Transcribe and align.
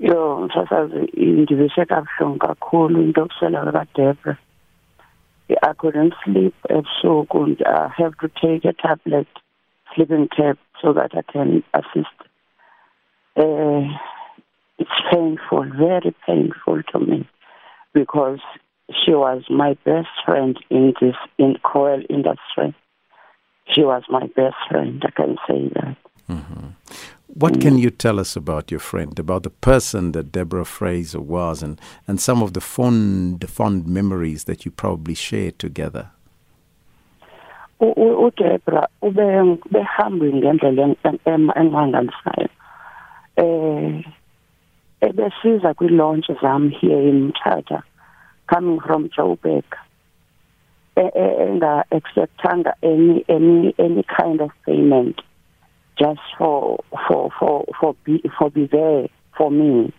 yo 0.00 0.40
msasazi 0.40 1.04
indivise 1.04 1.84
kabuhlungu 1.84 2.38
kakhulu 2.38 3.02
into 3.02 3.20
yokuswela 3.20 3.72
kaDebra 3.72 4.36
I 5.62 5.74
couldn't 5.74 6.14
sleep 6.24 6.54
ebusuku 6.68 7.56
I 7.66 7.88
have 7.96 8.16
to 8.20 8.28
take 8.28 8.64
a 8.68 8.72
tablet 8.72 9.28
sleeping 9.94 10.28
tab 10.28 10.56
so 10.80 10.92
that 10.92 11.14
I 11.14 11.22
can 11.22 11.62
assist. 11.74 12.16
Uh, 13.36 13.82
it's 14.78 15.00
painful 15.10 15.64
very 15.64 16.14
painful 16.26 16.82
to 16.92 16.98
me 16.98 17.28
because 17.92 18.40
she 19.04 19.12
was 19.12 19.42
my 19.50 19.76
best 19.84 20.08
friend 20.24 20.58
in 20.70 20.94
this 21.00 21.16
in 21.38 21.56
coil 21.62 22.02
industry 22.08 22.74
she 23.74 23.82
was 23.82 24.02
my 24.08 24.26
best 24.36 24.56
friend 24.68 25.02
I 25.06 25.10
can 25.10 25.36
say 25.46 25.68
that. 25.74 25.96
Mm-hmm. 26.28 26.59
What 27.34 27.60
can 27.60 27.78
you 27.78 27.90
tell 27.90 28.18
us 28.18 28.34
about 28.34 28.72
your 28.72 28.80
friend, 28.80 29.16
about 29.16 29.44
the 29.44 29.50
person 29.50 30.12
that 30.12 30.32
Deborah 30.32 30.64
Fraser 30.64 31.20
was, 31.20 31.62
and, 31.62 31.80
and 32.08 32.20
some 32.20 32.42
of 32.42 32.54
the 32.54 32.60
fond, 32.60 33.48
fond 33.48 33.86
memories 33.86 34.44
that 34.44 34.64
you 34.64 34.72
probably 34.72 35.14
shared 35.14 35.58
together? 35.58 36.10
uDebra 37.80 38.88
ube 39.02 39.58
behambe 39.70 40.32
ngendlela 40.32 40.94
engangalisayo 41.56 42.48
eh 43.36 44.04
ebesiza 45.00 45.74
kwi 45.74 45.88
launch 45.88 46.26
zam 46.42 46.68
here 46.68 47.08
in 47.08 47.32
Mthatha 47.32 47.82
coming 48.46 48.80
from 48.80 49.08
Joburg. 49.08 49.64
Enga 50.96 51.84
expectanga 51.90 52.74
any 52.82 53.24
any 53.28 53.74
any 53.78 54.02
kind 54.02 54.40
of 54.42 54.50
payment 54.66 55.22
just 56.00 56.20
for 56.38 56.78
for 57.06 57.30
for 57.38 57.66
for 57.78 57.94
be 58.04 58.22
for 58.38 58.50
be 58.50 58.66
there 58.66 59.08
for 59.36 59.50
me. 59.50 59.92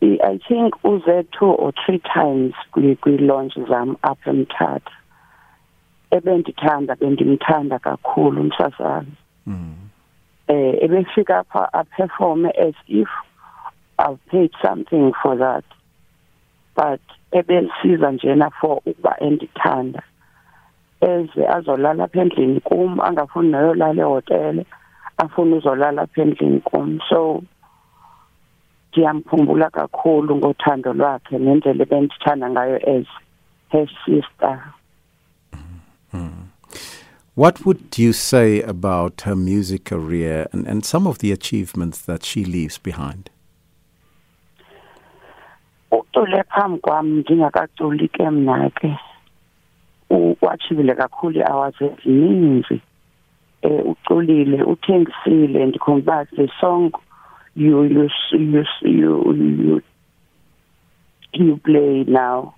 I 0.00 0.38
think 0.48 0.74
uze 0.84 1.26
two 1.38 1.46
or 1.46 1.72
three 1.84 2.00
times 2.14 2.54
kwi 2.72 2.96
launch 3.18 3.54
zam 3.68 3.98
up 4.02 4.18
and 4.24 4.48
eMthatha. 4.48 4.80
Ebendithanda 6.12 6.96
bendimthanda 6.96 7.78
kakhulu 7.78 8.40
umsasazi 8.40 9.12
mm. 9.46 9.74
eh 10.48 10.74
ebefika 10.82 11.44
apha 11.44 11.68
a 11.74 11.84
perform 11.84 12.46
as 12.46 12.74
if 12.86 13.08
I've 13.98 14.24
paid 14.26 14.52
something 14.64 15.12
for 15.22 15.36
that. 15.36 15.64
But 16.74 17.00
ebelisiza 17.32 18.12
njena 18.12 18.50
for 18.60 18.80
ukuba 18.86 19.16
endithanda 19.20 20.02
eze 21.00 21.48
azolala 21.48 22.04
apha 22.04 22.20
endlini 22.20 22.60
kum 22.60 23.00
angafuni 23.00 23.50
nayolala 23.50 24.02
ehotele 24.02 24.66
afuna 25.16 25.56
uzolala 25.56 26.02
apha 26.02 26.22
endlini 26.22 26.60
kum 26.60 27.00
so 27.08 27.42
ndiyamkhumbula 28.92 29.70
kakhulu 29.70 30.36
ngothando 30.36 30.92
lwakhe 30.92 31.38
nendlela 31.38 31.82
ebendithanda 31.82 32.50
ngayo 32.50 32.76
as 32.96 33.06
her 33.68 33.88
sister 34.04 34.72
mm. 36.12 36.48
What 37.34 37.64
would 37.64 37.96
you 37.96 38.12
say 38.12 38.62
about 38.62 39.20
her 39.20 39.36
music 39.36 39.84
career 39.84 40.48
and, 40.52 40.66
and 40.66 40.84
some 40.84 41.06
of 41.06 41.18
the 41.18 41.30
achievements 41.30 42.00
that 42.00 42.24
she 42.24 42.44
leaves 42.44 42.78
behind? 42.78 43.30
ucule 45.90 46.42
phambi 46.42 46.78
kwami 46.80 47.20
ndingakaculi 47.20 48.08
ke 48.08 48.30
mna 48.30 48.70
ke 48.70 48.98
ukwachivile 50.48 50.94
kakhulu 50.94 51.40
hours 51.50 51.74
ezininzi 51.80 52.80
eh 53.62 53.86
uculile 53.86 54.62
uthengisile 54.62 55.66
ndikhomba 55.66 56.24
the 56.24 56.48
song 56.60 56.92
you 57.56 57.84
you 57.84 58.10
you 58.32 58.64
you 58.82 59.32
you, 59.32 59.82
you 61.32 61.56
play 61.56 62.04
now. 62.04 62.54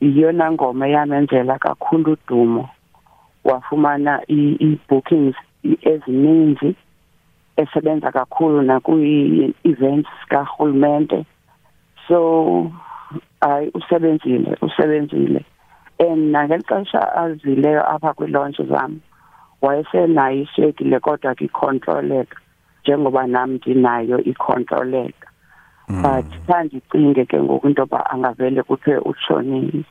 Iyona 0.00 0.52
ngoma 0.52 0.88
yamenzela 0.88 1.58
kakhulu 1.58 2.12
udumo. 2.12 2.68
Wafumana 3.44 4.20
i-bookings 4.28 5.36
ezininzi 5.82 6.74
esebenza 7.56 8.12
kakhulu 8.12 8.62
nakwi-events 8.62 10.08
kahulumente 10.28 11.24
so 12.08 12.72
hayi 13.40 13.70
usebenzile 13.74 14.56
usebenzile. 14.62 15.44
And 16.00 16.32
nangelixesha 16.34 17.02
azileyo 17.22 17.82
apha 17.94 18.14
kwi-launch 18.16 18.60
zam 18.70 19.00
wayesenayo 19.62 20.42
ishekile 20.42 21.00
kodwa 21.00 21.34
ke 21.34 21.44
icontroleka 21.44 22.36
njengoba 22.82 23.26
nam 23.26 23.50
ndinayo 23.54 24.18
icontroleka 24.24 25.28
but 26.02 26.26
xa 26.46 26.64
ndicinge 26.64 27.24
ke 27.24 27.42
ngoku 27.42 27.68
into 27.68 27.82
yoba 27.82 28.10
angavele 28.10 28.62
kuthiwe 28.62 28.98
utshonile. 28.98 29.84